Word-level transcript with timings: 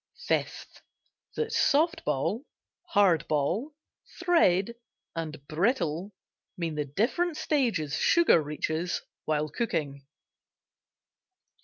FIFTH. 0.25 0.81
That 1.35 1.53
"soft 1.53 2.03
ball," 2.03 2.43
"hard 2.87 3.27
ball," 3.27 3.75
"thread," 4.19 4.73
and 5.15 5.45
"brittle" 5.47 6.15
mean 6.57 6.73
the 6.73 6.85
different 6.85 7.37
stages 7.37 7.93
sugar 7.97 8.41
reaches 8.41 9.03
while 9.25 9.47
cooking. 9.49 10.07